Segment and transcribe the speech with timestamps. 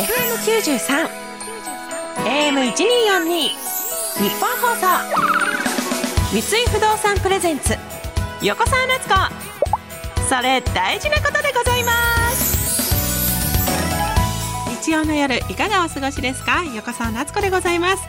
[0.00, 1.08] FM93
[2.24, 4.86] AM1242 日本放送。
[6.32, 7.76] 三井不動産プレゼンツ。
[8.40, 9.14] 横澤夏子。
[10.26, 11.92] それ大事なことでございま
[12.30, 12.90] す。
[14.82, 16.64] 日曜の夜いかがお過ごしですか？
[16.74, 18.02] 横澤夏子でございます。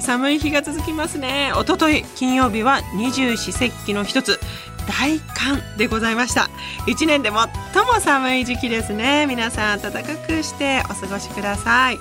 [0.00, 1.52] 寒い日が続きますね。
[1.54, 4.40] 一昨日金曜日は二十四節気の一つ。
[4.88, 6.48] 大寒でございました。
[6.86, 9.26] 一年で最も寒い時期ですね。
[9.26, 11.98] 皆さん暖かくしてお過ごしください。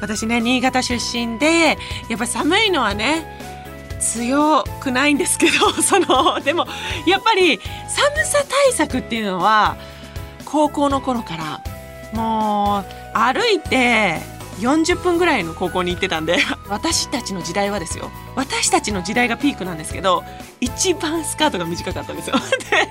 [0.00, 1.76] 私ね新潟出身で
[2.08, 3.26] やっぱ寒いのはね
[4.00, 6.66] 強くないんですけど そのでも
[7.06, 9.76] やっぱり寒さ対策っていうのは
[10.44, 11.60] 高校の頃から
[12.12, 12.84] も
[13.14, 14.20] う歩いて
[14.60, 18.10] 40分ぐらいの高校に行ってたんで 私たちの時代はですよ。
[18.36, 20.24] 私たちの時代がピークなんですけど
[20.60, 22.36] 一番スカートが短かったんですよ。
[22.70, 22.88] で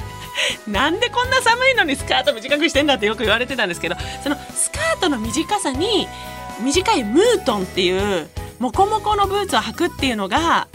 [0.68, 6.07] なんでこんな寒いのにスカート短くしてんだってよく言われてたんですけどそのスカートの短さに
[6.59, 8.29] 短いムートンっていう
[8.60, 10.68] モコモコのブーツを履くっていうのが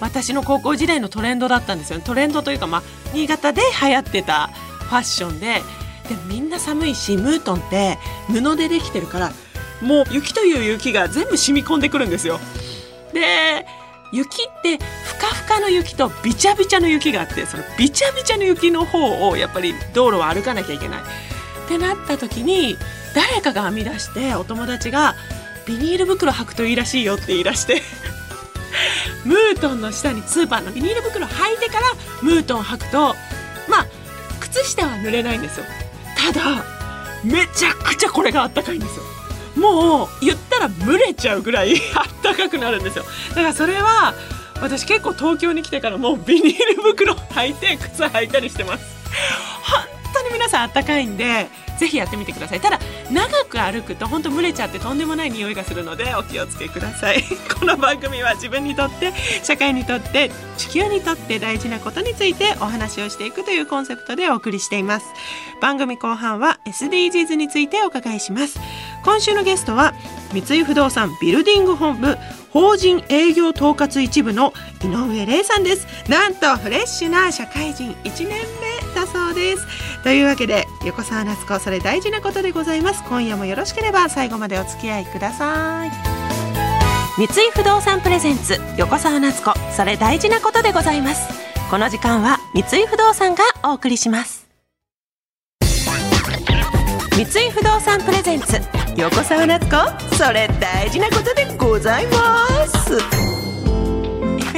[0.00, 2.00] 私の高校時代のトレンドだったんですよ。
[2.00, 2.82] トレンドというか、まあ、
[3.12, 5.62] 新潟で流行ってたファッションで
[6.08, 9.32] でみんな寒いしムートンって布でできてるから
[9.80, 12.40] もう雪という雪が全部染み込んでくるんですよ。
[13.12, 13.66] で
[14.12, 21.00] 雪ってふかふかの雪とびちゃびちゃの雪があってそのびちゃびちゃの雪の方をやっぱり道路を歩かなきゃいけない。
[21.64, 22.76] ってなった時に
[23.14, 25.14] 誰かが編み出してお友達が
[25.66, 27.82] ビニール袋履くといいらしいよって言い出して
[29.24, 31.86] ムートンの下にスーパーのビニール袋履いてから
[32.20, 33.16] ムートン履くと
[33.68, 33.86] まあ
[34.40, 35.64] 靴下は濡れないんですよ
[36.16, 36.64] ただ
[37.24, 39.03] めちゃくちゃこれがあったかいんですよ
[39.56, 43.04] もう言ったら蒸れちゃうぐらい あったかくなるんですよ。
[43.30, 44.14] だからそれは
[44.60, 48.93] 私結構東京に来てからもうビニール袋履いて靴履いたりしてます。
[50.62, 52.60] あったかいんでぜひやってみてください。
[52.60, 52.78] ただ
[53.10, 57.22] 長く歩くと本当蒸れちゃってとんでもない匂いがするのでお気をつけください。
[57.58, 65.06] この番組は自分にとって社会にとって地球にとって大事なことについてお話をしていくというコンセプトでお送りしています。
[65.60, 68.60] 番組後半は SDGs についてお伺いします。
[69.04, 69.94] 今週のゲストは
[70.32, 72.16] 三井不動産ビルディング本部
[72.50, 74.52] 法人営業統括一部の
[74.84, 75.88] 井上玲さんです。
[76.08, 79.66] なんとフレッシュな社会人1年目だそうです。
[80.04, 83.02] というわけで横澤夏子それ大事なことでございます。
[83.08, 85.90] 今夜もよろしければ最後までお付き合いください。
[87.16, 91.26] 三井不動産プレゼンツ横澤夏子それ大事なことでございます。
[91.70, 94.46] この時間は三井不動産がお送りします。
[97.12, 98.60] 三井不動産プレゼンツ
[98.98, 102.98] 横澤夏子それ大事なことでございます。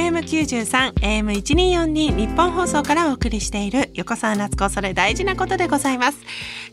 [0.07, 6.19] FM93 AM1242 日本放送からお送りしている横澤夏子それ大事なことでございます。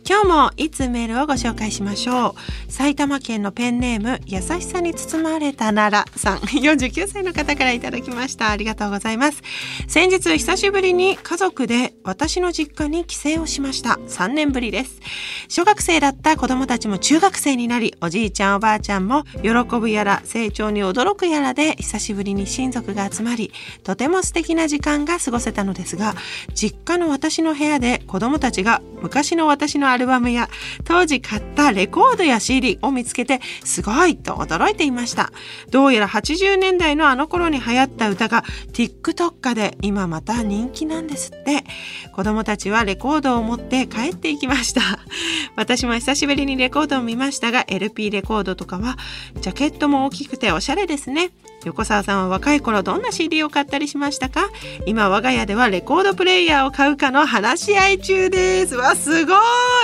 [0.07, 2.37] 今日もいつメールをご紹介しましょ
[2.69, 2.71] う。
[2.71, 6.39] 埼玉県のペンネーム優しさに包まれたならさん。
[6.41, 8.51] 49歳の方からいただきました。
[8.51, 9.43] ありがとうございます。
[9.89, 13.99] 先日久しぶりに家族で私の実家に帰省をしました。
[14.07, 15.01] 3年ぶりです。
[15.49, 23.53] 小学生だった子供たちも中学生になりおじいちゃんおばあちゃんも喜ぶやら成長に驚くやらで久しぶりに親族が集まり
[23.83, 26.15] とても素敵な時間が過ごせたのですが
[26.55, 30.49] 実家の私の部屋で子供たちが昔の私のアルバムや
[30.83, 35.31] 当時買ったレコードや CD を見つけてすごいと驚いていました。
[35.71, 38.43] どうやら80年代のあの頃に流行った歌が
[38.73, 41.65] TikTok 化で今また人気なんですって。
[42.13, 44.81] 子供たちはレコードを持って帰っていきました。
[45.55, 48.99] 私も久しぶりにレコードを見ましたが LP レコードとかは
[49.41, 51.31] ジャケットも大きくておしゃれですね。
[51.65, 54.51] 横澤さんは若い頃どんな CD を買ったりしましたか？
[54.87, 58.77] 今我が家ではレコードプレイヤーを買うかの話し合い中です。
[58.77, 59.33] わすご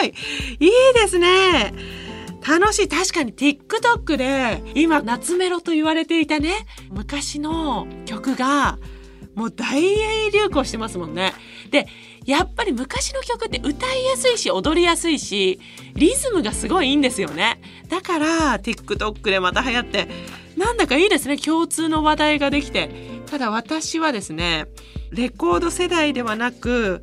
[0.03, 0.13] い！
[0.61, 1.73] いいですね。
[2.47, 2.89] 楽しい。
[2.89, 6.53] 確かに TikTok で今夏メロと言われていたね
[6.91, 8.79] 昔の曲が
[9.35, 11.33] もう大流行してますもんね。
[11.71, 11.87] で
[12.27, 15.59] やっぱり昔の曲って歌いやすいし踊りやすいし
[15.95, 17.60] リズムがすごいいいんですよね。
[17.89, 20.09] だから TikTok でまた流行って
[20.57, 21.37] なんだかいいですね。
[21.37, 22.91] 共通の話題ができて。
[23.27, 24.67] ただ私はですね
[25.13, 27.03] レコード世代ではなく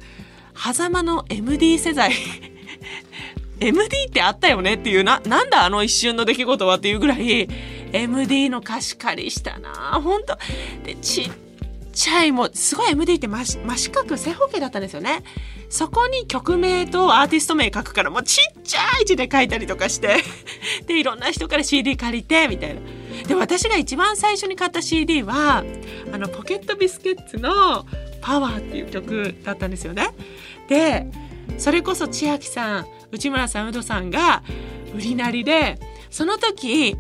[0.56, 2.12] 狭間の MD 世代。
[3.60, 5.20] MD ってあったよねっていうな。
[5.22, 7.48] なんだあの一瞬の出来事はっていうぐらい
[7.94, 10.00] MD の貸し借りしたな。
[10.04, 10.38] 本当。
[10.84, 11.32] でちっ
[11.94, 15.24] ちゃいもうすごい MD って真四角正方形だったんですよね。
[15.70, 20.18] そこに曲名とアーティスト名書くからもうちっちゃい字で書いたりとかして。
[20.86, 22.82] でいろんな人から CD 借りてみたいな。
[23.28, 25.64] で私が一番最初に買った CD は
[26.12, 27.86] あのポケットビスケッツの
[28.22, 30.10] 「パワーっていう曲だったんですよね。
[30.68, 31.08] で
[31.58, 34.44] それこそ千秋さん内村さんウドさんが
[34.94, 35.80] 売りなりで
[36.10, 36.96] その時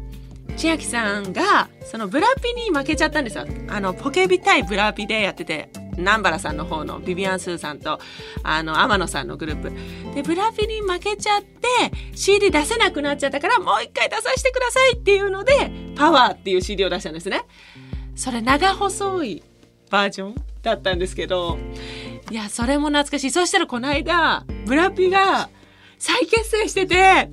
[0.55, 3.45] 千秋さんがそのブラピに負けちゃったんですよ。
[3.69, 7.99] あのポケビ対ブラピでやってて南原さんの方のビビアン・スーさんと
[8.43, 9.71] あの天野さんのグループ。
[10.15, 11.67] でブラピに負けちゃって
[12.15, 17.41] CD 出せなくなっちゃったからもう一回出させてくださいっていうのでパワーっていう CD を出したんですね。
[18.15, 19.43] それ長細い
[19.89, 21.57] バージョンだったんですけど
[22.31, 23.31] いやそれも懐かしい。
[23.31, 25.49] そしたらこの間ブラピが
[25.97, 27.29] 再結成してて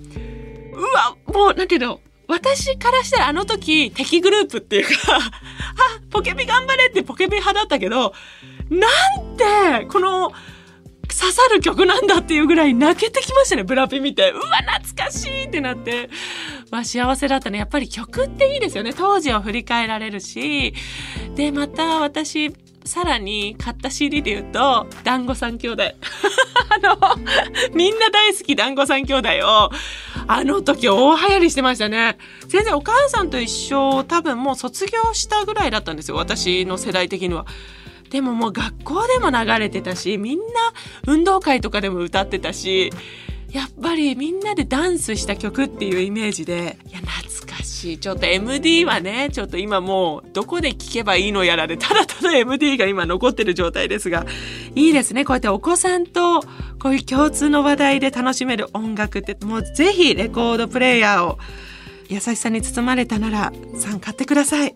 [0.72, 5.30] うわもうなんていうの私からしたらあの時敵グループっていうかあ
[6.10, 8.14] ポケビ頑張れってポケビ派だったけど
[8.70, 8.88] な
[9.22, 10.32] んてこの
[11.08, 14.32] 刺さる曲なんだっていうぐらい泣けてきましたねブラピ見て。
[14.32, 14.42] うわ
[14.80, 16.10] 懐かしいってなって。
[16.74, 17.58] まあ幸せだったね。
[17.58, 18.92] やっぱり曲っていいですよね。
[18.92, 20.74] 当時を振り返られるし。
[21.36, 22.52] でまた私
[22.84, 25.84] さらに買った CD で言うと「団子三兄弟」
[26.68, 26.98] あの
[27.74, 29.70] みんな大好き団子三兄弟を
[30.26, 32.18] あの時大流行りしてましたね。
[32.48, 36.16] 全然お母さんと一緒多分もう卒業したぐらいだったんですよ。
[36.16, 37.46] 私の世代的には。
[38.10, 40.44] でももう学校でも流れてたしみんな
[41.06, 42.92] 運動会とかでも歌ってたし
[43.54, 46.76] やっぱりみんなでダンスした曲っていうイメージで。
[46.88, 47.98] いや懐かしい。
[47.98, 54.26] ちょっと MD はねちょっと今もうどこで聴けばいいのやらでただただ MD が今残ってる状態ですが。
[54.74, 55.24] いいですね。
[55.24, 56.40] こうやってお子さんと
[56.82, 59.36] こういう共通の話題で楽しめる音楽って。
[59.44, 61.38] もうぜひレコードプレーヤーを
[62.08, 64.74] 優しさに包まれたなら3買ってください。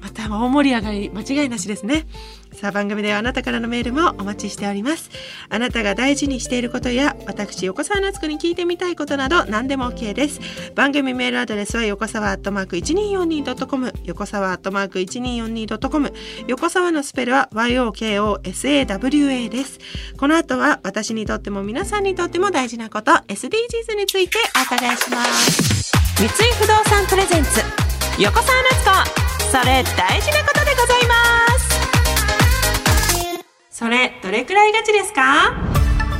[0.00, 2.06] また大盛り上がり間違いなしですね。
[2.52, 5.10] さあ番組ではあなたからのメールもお待ちしております。
[5.48, 10.40] あなたが大事にしていることや私横澤夏子に聞いてみたいことなど何でも OK です。
[10.74, 16.12] 番組メールアドレスは横澤アットマーク 1242.com 横澤アットマーク 1242.com
[16.48, 19.78] 横澤のスペルは YOKOSAWA です。
[20.18, 25.92] この後は私にとっても皆さんにとっても大事なこと SDGs についてお伺いします。
[26.16, 27.62] 三井不動産プレゼンツ
[28.18, 28.84] 横澤夏
[29.36, 31.68] 子それ大事なことでございます。
[33.68, 35.52] それどれくらいガチですか？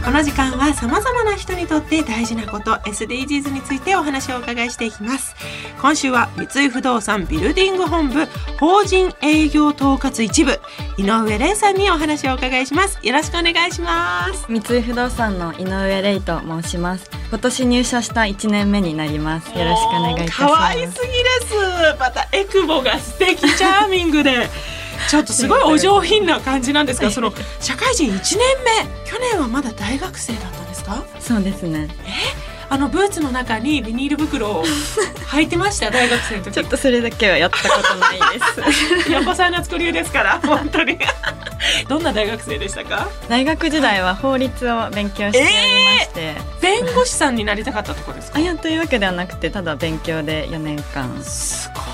[0.05, 5.37] この時間は様々な人にとって大事なこと SDGs についてお話をお伺いしていきます。
[5.81, 8.27] 今週は三井不動産ビルディング本部
[8.59, 10.59] 法人営業統括一部
[10.97, 12.99] 井上玲さんにお話をお伺いします。
[13.01, 14.47] よろしくお願いします。
[14.49, 17.09] 三井不動産の井上玲と申します。
[17.31, 19.57] 今年入社した1年目になります。
[19.57, 20.37] よろしくお願いします。
[20.37, 21.97] 可愛すぎです。
[21.99, 23.41] またエクボが素敵。
[23.57, 24.49] チャーミングで。
[25.09, 28.39] ちょっとすごいお上品な感じなんですがその社会人1年
[28.85, 29.11] 目。
[29.11, 31.05] 去年はまだ大学生だったんですか？
[31.21, 31.89] そうですね。
[32.05, 32.50] え？
[32.73, 34.65] あのブーツの中にビニール袋を
[35.33, 36.55] 履いてました大学生の時。
[36.55, 39.11] ちょっとそれだけはやったことないです。
[39.13, 40.99] 横澤夏子流ですから本当に。
[41.89, 43.09] どんな大学生でしたか？
[43.29, 45.47] 大学時代は法律を勉強しており
[45.97, 48.39] まして、えー、弁護士さんになりたかったところですか？
[48.39, 51.23] あいやというわけではなくてただ勉強で4年間。
[51.25, 51.85] すごい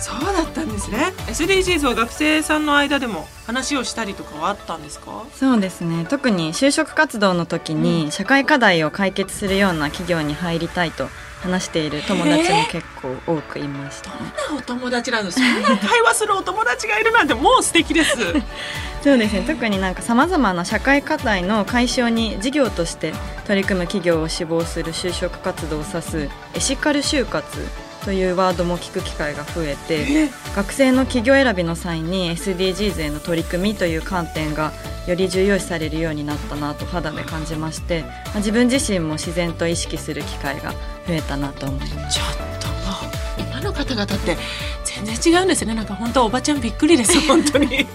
[0.00, 1.12] そうだったんですね。
[1.26, 5.24] SDGs は学生さんの間でも話をしたりとかはあったんですか？
[5.34, 6.06] そうですね。
[6.08, 11.08] 特に就職活動の時に社会課題を解決するような企業に入りたいと
[11.42, 14.16] 話している友達も結構多くいました、ね、
[14.48, 18.16] どんなお友達なんですそんな会話するお友達がいるなんてもう素敵です。
[19.02, 19.44] そうですね。
[19.46, 23.12] 特になんかさまざまな社会課題の解消に事業として
[23.46, 27.46] 取り組む企業を志望する就職活動を指すエシカル就活
[28.08, 34.72] というワードも聞く機会が増えて学生の企業選びの際に SDGs への取り組みという観点が
[35.06, 40.78] より重要視されるようになったなと肌で感じまして自分自身も自然と意識する機会が増
[41.10, 42.18] えたなと思います。
[42.18, 42.72] ちょっとも
[43.36, 44.38] う今の方々って
[44.84, 45.74] 全然違うんですね。
[45.74, 47.86] なんか本当おばちゃんびっくりです 本当に。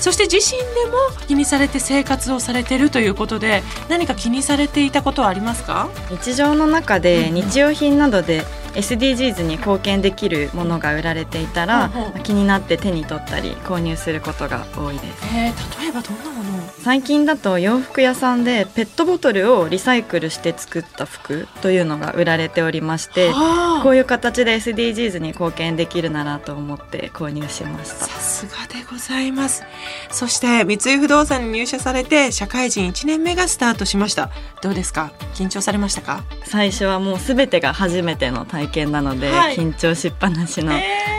[0.00, 5.90] そして自身でも気にされて生活をされてるということで何か気にされていたことはありますか？
[6.10, 8.46] 日常の中で日用品などで
[8.78, 12.18] SDGs に貢献できるものが売られていたら、うんう。
[12.18, 16.68] ん、気になって手に取ったり購入することが多いです、えー、例えばどんなもの？
[16.80, 28.06] 最近だと洋服屋さんでペットボトルをリサイクルして作った服というのが売られておりまして、はあ、こういう形で SDGs に貢献できるならと思って購入しました。
[28.06, 29.64] さすがでございます。
[30.10, 34.30] そして三井不動産に入社されて社会人1年目がスタートしました。
[34.62, 35.12] どうですか？
[35.34, 36.22] 緊張されましたか？
[36.44, 40.72] 最初はもう全てが初めての体験なので、はい、緊張しっぱなしの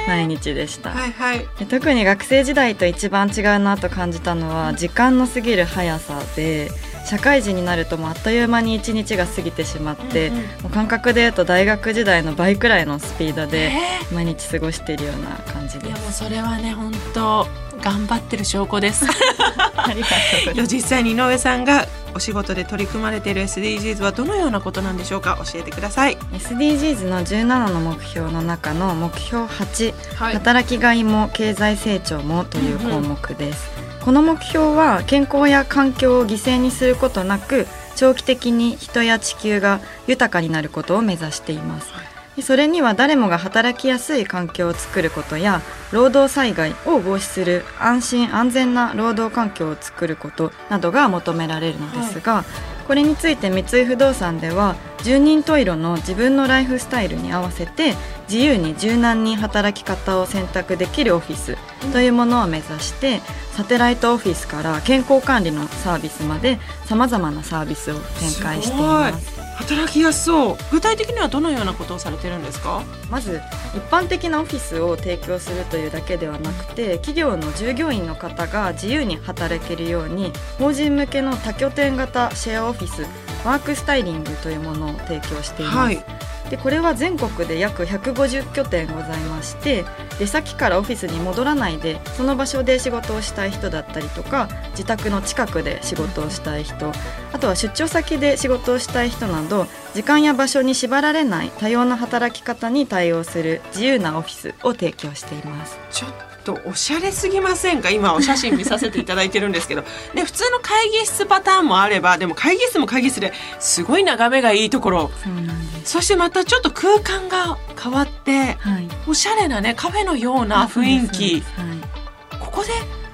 [0.07, 6.69] 毎日でした、えーはいはい、特に学生時代と一番違うなと感じたのは時間の過ぎる速さで
[7.09, 13.71] 社会人になるともうあっという間に1日が過ぎてしまって、うんうん、もう感覚でいうと大学時代の倍くらいのスピードで
[14.13, 15.87] 毎日過ごしているような感じです。
[15.87, 17.47] いやもうそれはね本当
[17.81, 19.07] 頑張ってる証拠です。
[20.71, 26.17] 実際に井上さんがお仕事で取り組まれている SDGs はどのようなことなんでしょうか教えてください。
[26.33, 30.33] SDGs の17の目標の中の目標8、はい。
[30.33, 33.71] 働きがいも経済成長もという項目です、
[34.03, 41.91] この目標は健康や環境を犠牲にすることなく長期的に人や地球が豊かになることを目指しています。
[42.35, 52.45] でそれには誰もが働きやすい環境を作ることや労働災害を防止する安心安全な労働環境を作ることなどが求められるのですが、
[52.89, 57.93] これについて三井不動産では住人十色の自分のライフスタイルに合わせて
[58.27, 61.55] 自由に柔軟に働き方を選択できるオフィス
[61.93, 63.19] というものを目指して
[63.51, 69.38] サテライトオフィスから健康管理のサービスまでさまざまなサービスを展開しています。
[69.59, 70.57] 働きやすそう。
[70.71, 72.83] 具体的にはどのようなことをされてるんですか？
[73.11, 73.41] まず
[73.75, 83.03] 一般的なオフィスを提供するというだけではなくて企業の従業員の方が自由に働けるように法人向けの多拠点型シェアオフィス
[83.45, 86.03] ワークスタイリングというものを提供しています、はい
[86.49, 89.85] でこれは全国で約150拠点ございまして
[90.17, 96.91] 出先からオフィスに戻らないでその場所で仕事をしたい人だったりとか自宅の近くで仕事をしたい人
[97.31, 106.28] あとは出張先で仕事をしたい人など時間や場所に縛られない多様な働き方に対応する自由なオフィスを提供しています。
[106.55, 107.89] とおしゃれすぎませんか？
[107.89, 109.83] 今お写真見させていただいてるんですけど。
[110.15, 115.11] で普通の会議室パターンもあればでも会議室も会議室ですごい眺めがいいところ。
[115.23, 115.91] そうなんです。
[115.93, 121.29] そしてまたちょっと空間が変わってはい、おしゃれなねカフェのような雰囲気。
[121.29, 122.39] そうです。
[122.39, 122.69] ここで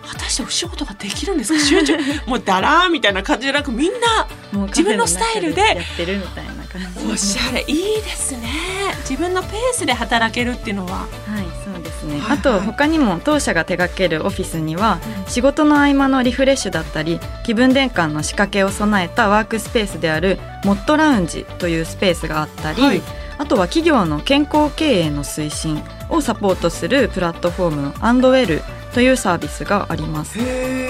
[0.08, 1.60] 果たしてお仕事ができるんですか？
[1.60, 1.98] 集中。
[2.28, 4.28] もうだらーみたいな感じじゃなくみんな
[4.68, 8.50] 自分のスタイルでやってるみたいな感じおしゃれいいですね。
[9.10, 10.92] 自分のペースで働けるっていうのは。
[10.94, 11.06] は
[11.42, 11.45] い、
[12.06, 12.14] ね。
[12.14, 12.38] はいはい。
[12.40, 23.02] あと他にも当社が手掛けるオフィスには、仕事の合間のリフレッシュだったり気分転換の仕掛けを備えたワークスペースであるモットラウンジというスペースがあったり、はい。
[23.38, 28.62] あとは企業の健康経営の推進をサポートするプラットフォームのアンドウェル
[28.96, 30.40] というサービスがあります。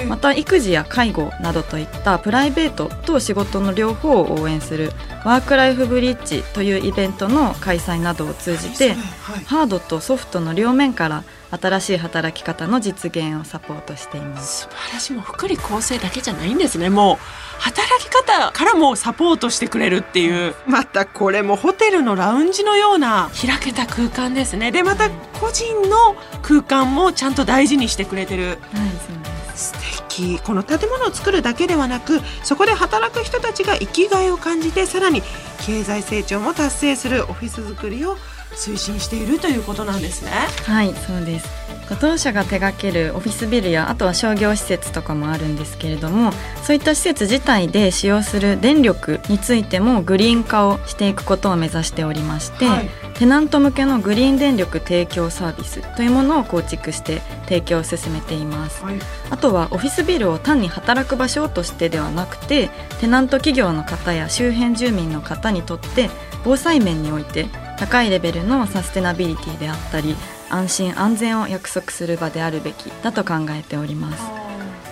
[0.07, 4.91] また育児や介護などといったプライベートと仕事の両方を応援する
[5.25, 14.63] ワークライフブリッジというイベントの開催などを通じてはいハードとソフトの両面から新しい働き方の実現をサポートしています。
[14.63, 15.13] 素晴らしい。
[15.13, 16.89] もう福利厚生だけじゃないんですね。
[16.89, 17.17] もう
[17.59, 20.55] 働き方からもサポートしてくれるっていう。
[20.67, 23.29] またこれもホテルのラウンジのような。
[23.39, 24.71] 開けた空間ですね。
[24.71, 25.09] でまた
[25.39, 28.47] 個人の空間もちゃんと大事にしてくれてる。
[28.47, 29.73] はい、そうです。
[29.73, 29.73] 素
[30.09, 30.39] 敵。
[30.39, 35.21] この建物を作るだけではなくそこで働く人たちが生きがいを感じてさらに
[35.65, 38.17] 経済成長も達成するオフィス作りを
[38.53, 40.31] 推進しているということなんですね。
[40.65, 41.65] はい、そうです。
[41.99, 46.31] 当社が手掛けるオフィスビルやあとは商業施設とかもあるんですけれども
[46.63, 58.83] そういった施設自体で使用する電力についてもグリーン化をしていくことを目指しておりまして、はいテナント向けのグリーン電力提供サービスというものを構築して提供を進めています。
[58.83, 58.99] はい
[59.29, 66.09] あとはオフィスビルを単に働く場所としてではなくてテナント企業の方や周辺住民の方にとって
[66.43, 70.15] 防災面において高いレベルのサステナビリティであったり
[70.49, 74.45] 安心安全を約束する場であるべきだと考えております。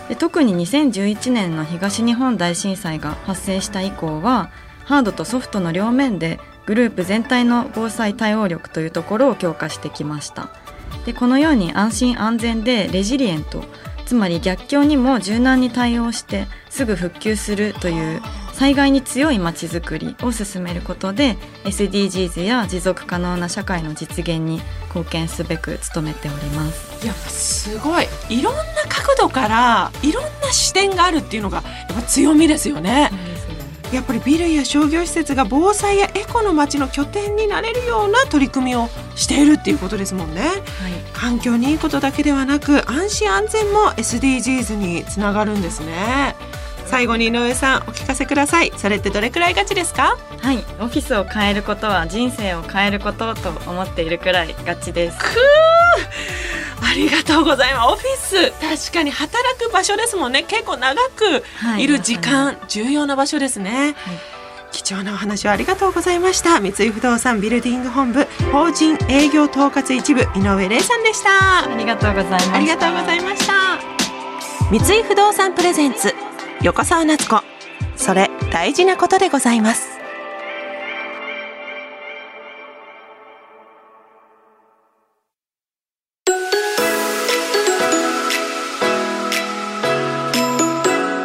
[0.09, 4.49] で特に2011年の東日本大震災が発生した以降は
[4.83, 10.49] ハードとソフトの両面でグループ全体の防災対応力というところを強化してきました。
[11.05, 13.63] でこのように安心安全でレジリエント
[14.05, 18.21] つまり逆境にも柔軟に対応してすぐ復旧するという
[18.63, 27.05] 災害に強いまちづくりを進めることで SDGs や持続可能な社会の実現に貢献すべく努めております。
[27.05, 33.11] やっぱすごいいろんな角度からいろんな視点があるっていうのがやっぱ強みですよね。
[33.91, 40.41] やっぱりビルや商業施設が防災やエコの街の拠点になれるような取り組みをしているっていうことですもんね。
[40.41, 46.32] はい環境にいいことだけではなく安心安全も SDGs につながるんですね。
[46.93, 48.71] 最後に井上さんお聞かせください。
[48.77, 50.15] それってどれくらいガチですか？
[50.43, 55.17] はい、オフィスを変えることは人生を変えることと思っているくらいガチです。
[55.17, 57.93] ありがとうございます。
[57.93, 58.51] オフィス
[58.85, 60.43] 確かに働く場所ですもんね。
[60.43, 63.95] 結構長くはいる時間、重要な場所ですね。
[64.71, 66.59] 貴重なお話をありがとうございました。
[66.59, 71.71] 三井不動産ビルディング本部法人営業統括一部井上玲さんでした。
[71.71, 72.55] ありがとうございました。
[72.55, 73.53] ありがとうございました。
[74.69, 76.13] 三井不動産プレゼンツ
[76.63, 77.41] 横澤夏子。
[77.97, 79.99] それ大事なことでございます。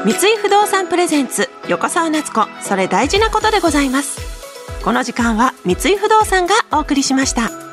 [0.05, 4.19] 三井不動産プレゼンツ横澤夏子それ大事なことでございます
[4.83, 7.68] この時間は三井不動産がお送りしました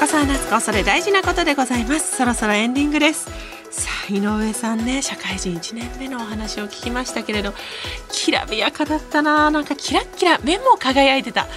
[0.00, 2.16] 横澤夏子それ大事なことでございます。
[2.16, 3.28] そろそろエンディングです。
[3.68, 7.52] さあ井上さんね社会人1年目のお話を聞きましたけれど
[8.08, 9.50] きらびやかだったな。
[9.50, 11.48] なんかキラッキラ目も輝いてた。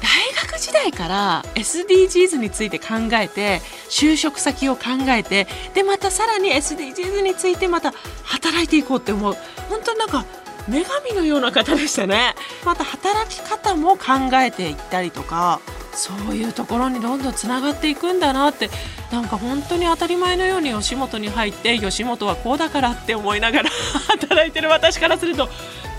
[0.00, 9.36] 大学時代から SDGs について考えて就職先を考えてでまたさらに SDGs についてまた働いていこうって思う。
[9.68, 10.24] 本当になんか
[10.68, 12.34] 女神のような方でしたね。
[12.64, 15.60] また働き方も考えていったりとか
[15.92, 18.70] そういうところにどんどんつながっていくんだなって
[19.10, 23.70] なんか本当に当たり前のように吉本に入って吉本はこうだからって思いながら
[24.08, 25.48] 働いてる私からすると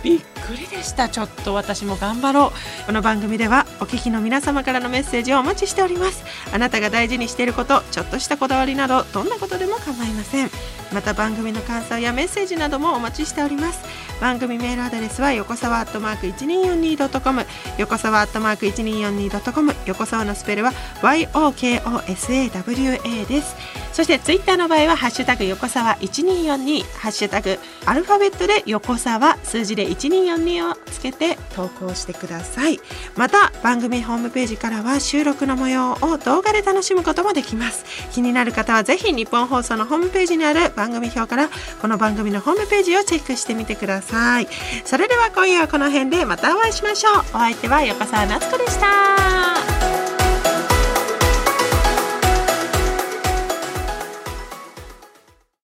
[0.03, 1.09] びっくりでした。
[1.09, 2.51] ちょっと私も頑張ろ
[2.83, 2.85] う。
[2.87, 6.23] この番組ではお聞きの皆様からのメッセージをお待ちしております。
[6.51, 10.49] あなたが大事にしていることちょっとしたこだわりなどどんなことでも構いません。
[10.91, 13.79] また番組の感想やメッセージなどもお待ちしております。
[14.19, 17.45] 番組メールアドレスは横沢アットマーク 1242.com
[17.77, 21.77] 横沢アットマーク 1242.com 横沢のスペルは YOKOSAWA
[23.27, 23.55] です。
[23.93, 32.79] そしてツイッターの場合はハッシュタグ横沢1242ハッシュタグアルファベットで横沢数字で1242をつけて投稿してください。
[33.15, 37.85] また番組ホームページからは収録の模様を動画で楽しむこともできます。
[38.11, 41.49] 気になる方はぜひ日本放送のホームページにある番組表から
[41.81, 44.47] この番組のホームページをチェックしてみてください。
[44.85, 47.13] それでは今夜はこの辺でまたお会いしましょう。
[47.19, 49.98] お相手は横澤夏子でした。